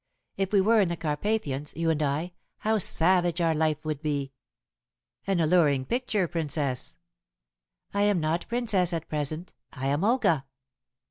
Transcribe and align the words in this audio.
If 0.35 0.51
we 0.51 0.61
were 0.61 0.81
in 0.81 0.89
the 0.89 0.97
Carpathians, 0.97 1.75
you 1.75 1.91
and 1.91 2.01
I, 2.01 2.33
how 2.57 2.79
savage 2.79 3.39
our 3.39 3.53
life 3.53 3.85
would 3.85 4.01
be!" 4.01 4.33
"An 5.27 5.39
alluring 5.39 5.85
picture, 5.85 6.27
Princess." 6.27 6.97
"I 7.93 8.01
am 8.01 8.19
not 8.19 8.47
Princess 8.47 8.93
at 8.93 9.07
present. 9.07 9.53
I 9.71 9.85
am 9.85 10.03
Olga!" 10.03 10.45